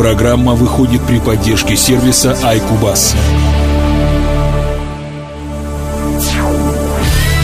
[0.00, 3.14] Программа выходит при поддержке сервиса iCubus.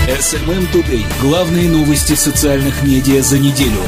[0.08, 1.04] SMM Today.
[1.20, 3.82] Главные новости социальных медиа за неделю.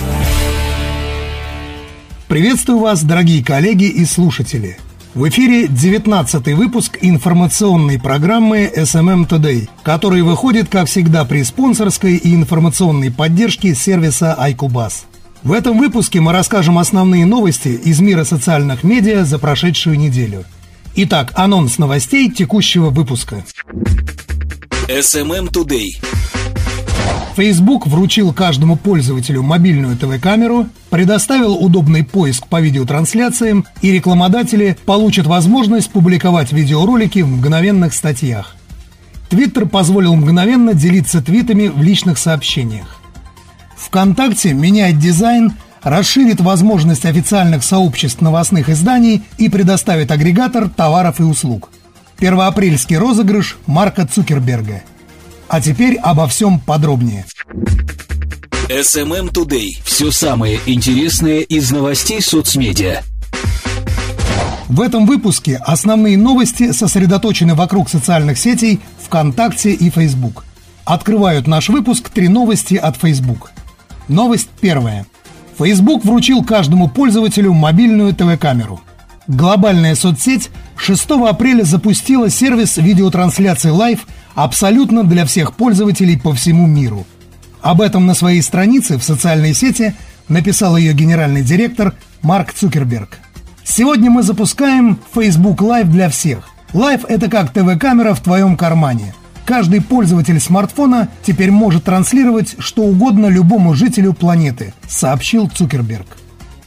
[2.28, 4.76] Приветствую вас, дорогие коллеги и слушатели.
[5.14, 12.34] В эфире 19 выпуск информационной программы SMM Today, который выходит, как всегда, при спонсорской и
[12.34, 15.07] информационной поддержке сервиса iCubus.
[15.42, 20.44] В этом выпуске мы расскажем основные новости из мира социальных медиа за прошедшую неделю.
[20.96, 23.44] Итак, анонс новостей текущего выпуска.
[24.88, 25.90] SMM Today.
[27.36, 35.90] Facebook вручил каждому пользователю мобильную ТВ-камеру, предоставил удобный поиск по видеотрансляциям, и рекламодатели получат возможность
[35.90, 38.56] публиковать видеоролики в мгновенных статьях.
[39.28, 42.97] Твиттер позволил мгновенно делиться твитами в личных сообщениях.
[43.88, 51.70] ВКонтакте меняет дизайн, расширит возможность официальных сообществ новостных изданий и предоставит агрегатор товаров и услуг.
[52.18, 54.82] Первоапрельский розыгрыш Марка Цукерберга.
[55.48, 57.24] А теперь обо всем подробнее.
[58.68, 59.80] SMM Today.
[59.82, 63.00] Все самое интересное из новостей соцмедиа.
[64.68, 70.44] В этом выпуске основные новости сосредоточены вокруг социальных сетей ВКонтакте и Facebook.
[70.84, 73.52] Открывают наш выпуск три новости от Facebook–
[74.08, 75.06] Новость первая.
[75.58, 78.80] Facebook вручил каждому пользователю мобильную ТВ-камеру.
[79.26, 84.00] Глобальная соцсеть 6 апреля запустила сервис видеотрансляции Live
[84.34, 87.06] абсолютно для всех пользователей по всему миру.
[87.60, 89.94] Об этом на своей странице в социальной сети
[90.28, 93.18] написал ее генеральный директор Марк Цукерберг.
[93.64, 96.48] Сегодня мы запускаем Facebook Live для всех.
[96.72, 99.14] Live– это как ТВ-камера в твоем кармане–
[99.48, 106.06] Каждый пользователь смартфона теперь может транслировать что угодно любому жителю планеты, сообщил Цукерберг.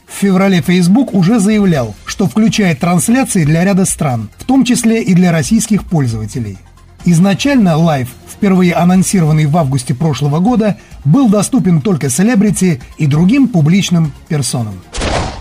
[0.08, 5.14] В феврале Facebook уже заявлял, что включает трансляции для ряда стран, в том числе и
[5.14, 6.58] для российских пользователей.
[7.04, 14.12] Изначально Live, впервые анонсированный в августе прошлого года, был доступен только селебрити и другим публичным
[14.26, 14.74] персонам.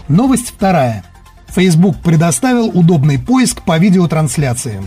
[0.08, 1.03] Новость вторая.
[1.47, 4.85] Facebook предоставил удобный поиск по видеотрансляциям.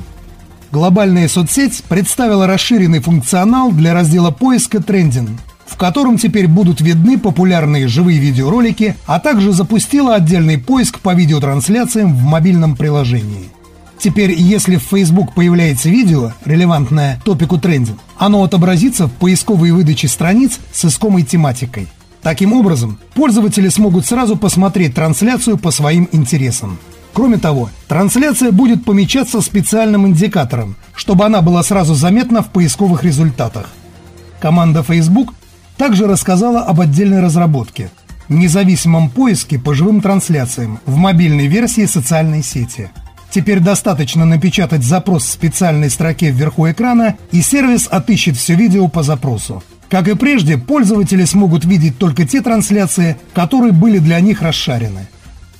[0.74, 7.86] Глобальная соцсеть представила расширенный функционал для раздела поиска «Трендинг», в котором теперь будут видны популярные
[7.86, 13.50] живые видеоролики, а также запустила отдельный поиск по видеотрансляциям в мобильном приложении.
[14.00, 20.58] Теперь, если в Facebook появляется видео, релевантное топику трендинг, оно отобразится в поисковой выдаче страниц
[20.72, 21.86] с искомой тематикой.
[22.20, 26.80] Таким образом, пользователи смогут сразу посмотреть трансляцию по своим интересам.
[27.14, 33.70] Кроме того, трансляция будет помечаться специальным индикатором, чтобы она была сразу заметна в поисковых результатах.
[34.41, 35.32] Команда Facebook
[35.76, 37.91] также рассказала об отдельной разработке–
[38.28, 42.91] независимом поиске по живым трансляциям в мобильной версии социальной сети.
[43.30, 49.03] Теперь достаточно напечатать запрос в специальной строке вверху экрана, и сервис отыщет все видео по
[49.03, 49.62] запросу.
[49.88, 55.08] Как и прежде, пользователи смогут видеть только те трансляции, которые были для них расшарены.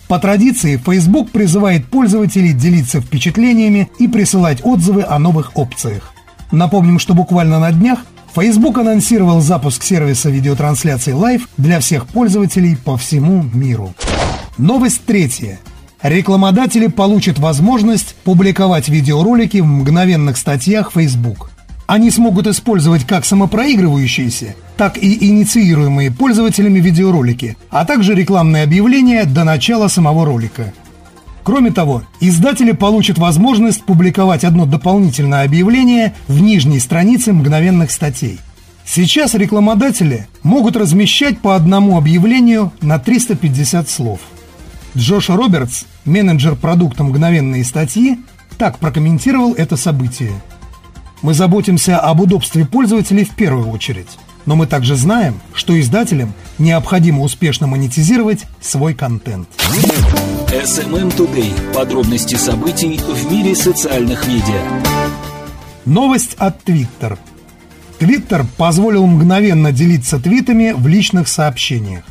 [0.09, 6.13] По традиции, Facebook призывает пользователей делиться впечатлениями и присылать отзывы о новых опциях.
[6.53, 8.01] Напомним, что буквально на днях
[8.35, 13.95] Facebook анонсировал запуск сервиса видеотрансляции Live для всех пользователей по всему миру.
[14.59, 15.59] Новость третья.
[16.03, 21.51] Рекламодатели получат возможность публиковать видеоролики в мгновенных статьях Facebook–
[21.87, 29.45] они смогут использовать как самопроигрывающиеся, так и инициируемые пользователями видеоролики, а также рекламные объявления до
[29.45, 30.73] начала самого ролика.
[31.43, 38.41] Кроме того, издатели получат возможность публиковать одно дополнительное объявление в нижней странице мгновенных статей.
[38.87, 44.21] Сейчас рекламодатели могут размещать по одному объявлению на 350 слов.
[44.97, 48.21] Джош Робертс, менеджер продукта «Мгновенные статьи»,
[48.57, 50.33] так прокомментировал это событие–
[51.25, 54.19] мы заботимся об удобстве пользователей в первую очередь.
[54.45, 59.49] Но мы также знаем, что издателям необходимо успешно монетизировать свой контент.
[60.49, 61.51] SMM Today.
[61.73, 64.61] Подробности событий в мире социальных медиа.
[65.87, 67.19] Новость от Twitter.
[67.99, 72.05] Twitter позволил мгновенно делиться твитами в личных сообщениях.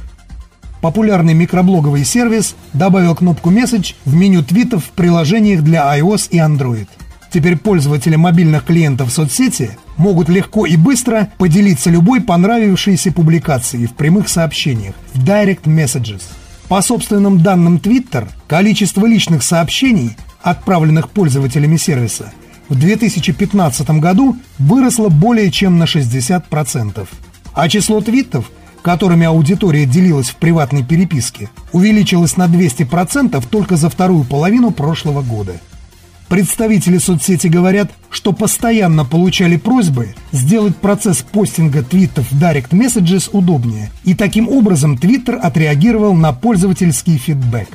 [0.82, 6.88] Популярный микроблоговый сервис добавил кнопку Message в меню твитов в приложениях для iOS и Android–
[7.34, 14.30] Теперь пользователи мобильных клиентов соцсети могут легко и быстро поделиться любой понравившейся публикацией в прямых
[14.30, 16.22] сообщениях, в Direct Messages.
[16.68, 22.32] По собственным данным Twitter, количество личных сообщений, отправленных пользователями сервиса,
[22.70, 27.08] в 2015 году выросло более чем на 60%,
[27.56, 28.52] а число твитов
[28.84, 35.54] которыми аудитория делилась в приватной переписке, увеличилась на 200% только за вторую половину прошлого года.
[36.30, 43.92] Представители соцсети говорят, что постоянно получали просьбы сделать процесс постинга твитов в Direct Messages удобнее,
[44.04, 47.68] и таким образом Twitter отреагировал на пользовательский фидбэк.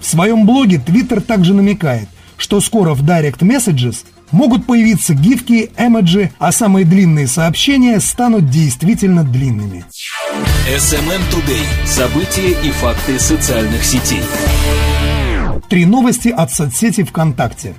[0.00, 6.32] В своем блоге Twitter также намекает, что скоро в Direct Messages могут появиться гифки, эмоджи,
[6.38, 9.84] а самые длинные сообщения станут действительно длинными.
[10.68, 11.86] SMM Today.
[11.86, 14.22] События и факты социальных сетей.
[15.74, 17.74] Три новости от соцсети ВКонтакте.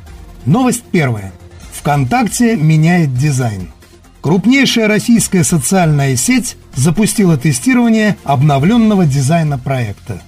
[0.46, 1.32] Новость первая.
[1.72, 3.72] ВКонтакте меняет дизайн.
[4.20, 10.22] Крупнейшая российская социальная сеть запустила тестирование обновленного дизайна проекта.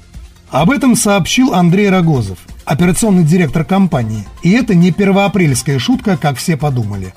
[0.50, 4.26] Об этом сообщил Андрей Рогозов, операционный директор компании.
[4.44, 7.14] И это не первоапрельская шутка, как все подумали.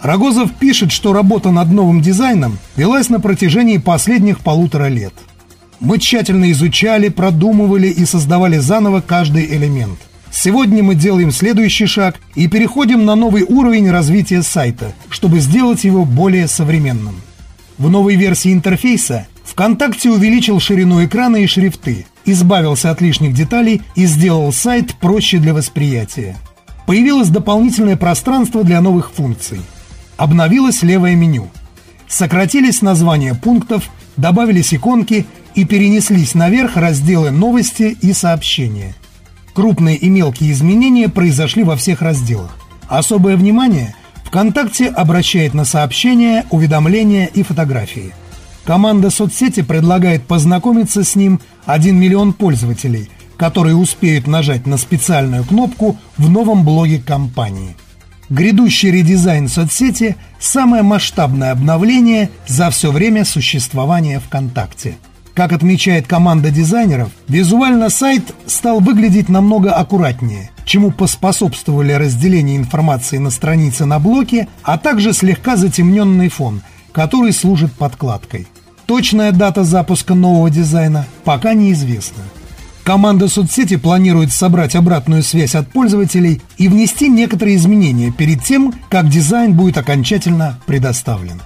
[0.00, 5.12] Рогозов пишет, что работа над новым дизайном велась на протяжении последних полутора лет–
[5.80, 9.98] мы тщательно изучали, продумывали и создавали заново каждый элемент.
[10.30, 16.04] Сегодня мы делаем следующий шаг и переходим на новый уровень развития сайта, чтобы сделать его
[16.04, 17.16] более современным.
[17.78, 24.06] В новой версии интерфейса ВКонтакте увеличил ширину экрана и шрифты, избавился от лишних деталей и
[24.06, 26.36] сделал сайт проще для восприятия.
[26.86, 29.60] Появилось дополнительное пространство для новых функций.
[30.16, 31.48] Обновилось левое меню.
[32.06, 38.94] Сократились названия пунктов, добавились иконки– и перенеслись наверх разделы «Новости» и «Сообщения».
[39.54, 42.56] Крупные и мелкие изменения произошли во всех разделах.
[42.88, 43.94] Особое внимание
[44.24, 48.12] ВКонтакте обращает на сообщения, уведомления и фотографии.
[48.64, 55.98] Команда соцсети предлагает познакомиться с ним 1 миллион пользователей, которые успеют нажать на специальную кнопку
[56.16, 57.76] в новом блоге компании.
[58.28, 64.96] Грядущий редизайн соцсети– самое масштабное обновление за все время существования ВКонтакте–
[65.34, 73.30] как отмечает команда дизайнеров, визуально сайт стал выглядеть намного аккуратнее, чему поспособствовали разделение информации на
[73.30, 76.62] странице на блоке, а также слегка затемненный фон,
[76.92, 78.46] который служит подкладкой.
[78.86, 82.24] Точная дата запуска нового дизайна пока неизвестна.
[82.82, 89.08] Команда соцсети планирует собрать обратную связь от пользователей и внести некоторые изменения перед тем, как
[89.08, 91.40] дизайн будет окончательно предоставлен.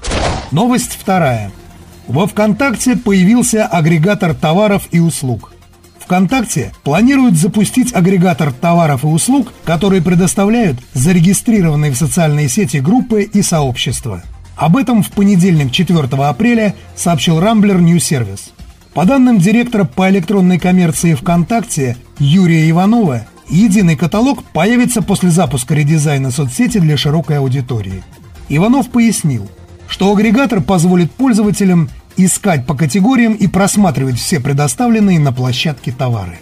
[0.53, 1.51] Новость вторая–
[2.07, 5.53] во ВКонтакте появился агрегатор товаров и услуг.
[5.99, 13.41] ВКонтакте планируют запустить агрегатор товаров и услуг, которые предоставляют зарегистрированные в социальной сети группы и
[13.41, 14.23] сообщества.
[14.57, 18.51] Об этом в понедельник 4 апреля сообщил Рамблер New Service.
[18.93, 26.31] По данным директора по электронной коммерции ВКонтакте Юрия Иванова, единый каталог появится после запуска редизайна
[26.31, 28.05] соцсети для широкой аудитории.
[28.51, 29.49] Иванов пояснил–
[29.95, 36.41] что агрегатор позволит пользователям искать по категориям и просматривать все предоставленные на площадке товары.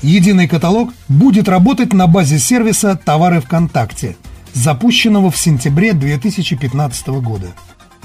[0.00, 4.16] Единый каталог будет работать на базе сервиса «Товары ВКонтакте»,
[4.54, 7.48] запущенного в сентябре 2015 года.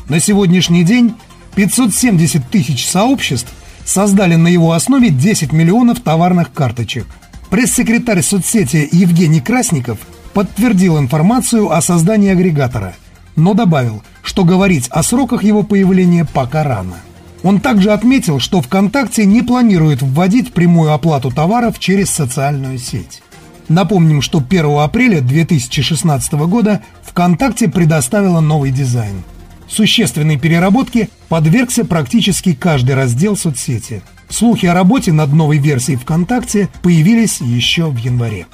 [0.10, 1.14] На сегодняшний день
[1.56, 3.54] 570 тысяч сообществ
[3.86, 7.08] создали на его основе 10 миллионов товарных карточек.
[7.50, 10.00] Пресс-секретарь соцсети Евгений Красников
[10.34, 12.94] подтвердил информацию о создании агрегатора,
[13.38, 16.96] но добавил– что говорить о сроках его появления пока рано.
[17.44, 23.22] Он также отметил, что ВКонтакте не планирует вводить прямую оплату товаров через социальную сеть.
[23.70, 29.24] Напомним, что 1 апреля 2016 года ВКонтакте предоставила новый дизайн.
[29.68, 34.02] Существенной переработке подвергся практически каждый раздел соцсети.
[34.30, 38.48] Слухи о работе над новой версией ВКонтакте появились еще в январе.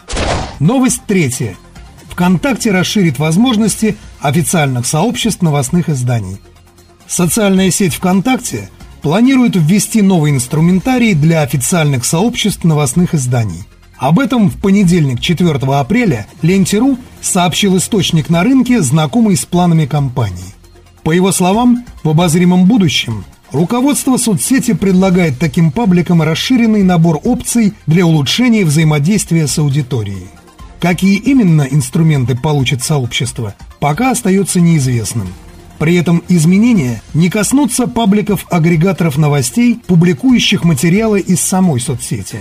[0.60, 1.56] Новость третья.
[2.10, 6.40] ВКонтакте расширит возможности официальных сообществ новостных изданий.
[7.08, 8.70] Социальная сеть ВКонтакте
[9.02, 13.64] планирует ввести новый инструментарий для официальных сообществ новостных изданий.
[13.98, 20.56] Об этом в понедельник, 4 апреля, Ленте.ру сообщил источник на рынке, знакомый с планами компании.
[21.04, 28.06] По его словам, в обозримом будущем руководство соцсети предлагает таким пабликам расширенный набор опций для
[28.06, 30.28] улучшения взаимодействия с аудиторией.
[30.82, 35.28] Какие именно инструменты получит сообщество, пока остается неизвестным.
[35.78, 42.40] При этом изменения не коснутся пабликов-агрегаторов новостей, публикующих материалы из самой соцсети.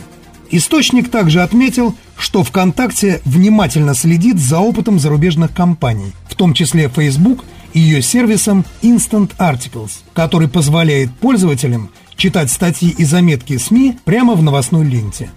[0.50, 7.44] Источник также отметил, что ВКонтакте внимательно следит за опытом зарубежных компаний, в том числе Facebook
[7.74, 14.42] и ее сервисом Instant Articles, который позволяет пользователям читать статьи и заметки СМИ прямо в
[14.42, 15.30] новостной ленте.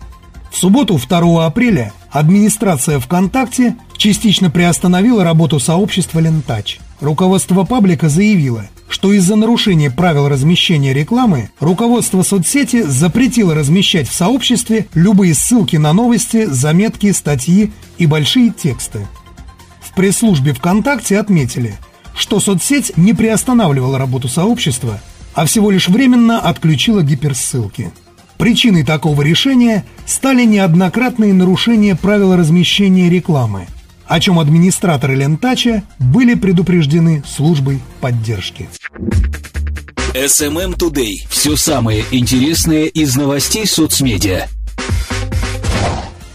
[0.51, 6.79] В субботу 2 апреля администрация ВКонтакте частично приостановила работу сообщества «Лентач».
[7.01, 14.87] Руководство паблика заявило, что из-за нарушения правил размещения рекламы руководство соцсети запретило размещать в сообществе
[14.93, 19.07] любые ссылки на новости, заметки, статьи и большие тексты.
[19.81, 21.75] В пресс-службе ВКонтакте отметили,
[22.15, 25.01] что соцсеть не приостанавливала работу сообщества,
[25.33, 27.91] а всего лишь временно отключила гиперссылки.
[28.43, 33.67] Причиной такого решения стали неоднократные нарушения правил размещения рекламы–
[34.05, 38.67] о чем администраторы Лентача были предупреждены службой поддержки.
[40.13, 41.25] SMM Today.
[41.29, 44.47] Все самое интересное из новостей соцмедиа.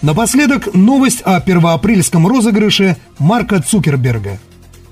[0.00, 4.38] Напоследок новость о первоапрельском розыгрыше Марка Цукерберга.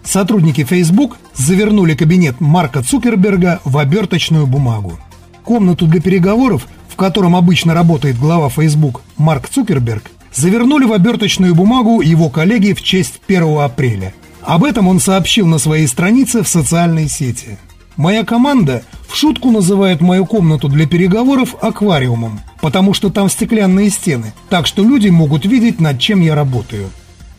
[0.04, 4.98] Сотрудники Facebook завернули кабинет Марка Цукерберга в оберточную бумагу.
[5.44, 12.00] Комнату для переговоров, в котором обычно работает глава Facebook Марк Цукерберг, завернули в оберточную бумагу
[12.00, 14.14] его коллеги в честь 1 апреля.
[14.40, 17.58] Об этом он сообщил на своей странице в социальной сети.
[17.98, 24.32] Моя команда в шутку называет мою комнату для переговоров аквариумом, потому что там стеклянные стены,
[24.48, 26.88] так что люди могут видеть, над чем я работаю.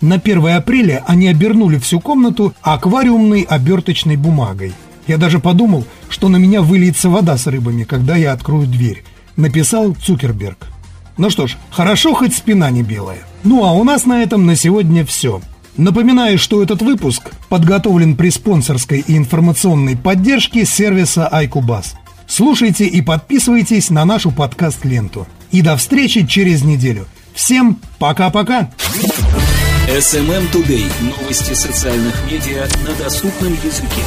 [0.02, 4.74] На 1 апреля они обернули всю комнату аквариумной оберточной бумагой.
[5.08, 9.04] Я даже подумал, что на меня выльется вода с рыбами, когда я открою дверь.
[9.38, 10.68] Написал Цукерберг.
[11.18, 13.20] Ну что ж, хорошо, хоть спина не белая.
[13.44, 15.42] Ну а у нас на этом на сегодня все.
[15.78, 21.94] Напоминаю, что этот выпуск подготовлен при спонсорской и информационной поддержке сервиса iCubus.
[22.28, 25.28] Слушайте и подписывайтесь на нашу подкаст-ленту.
[25.52, 27.06] И до встречи через неделю.
[27.34, 28.72] Всем пока-пока!
[29.88, 30.92] SMM Today.
[31.00, 34.02] Новости социальных медиа на доступном языке.